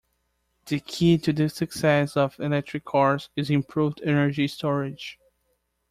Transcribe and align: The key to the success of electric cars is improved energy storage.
The 0.65 0.79
key 0.79 1.19
to 1.19 1.31
the 1.31 1.47
success 1.47 2.17
of 2.17 2.39
electric 2.39 2.85
cars 2.85 3.29
is 3.35 3.51
improved 3.51 4.01
energy 4.03 4.47
storage. 4.47 5.19